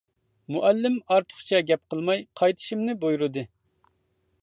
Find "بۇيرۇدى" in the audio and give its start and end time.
3.05-3.49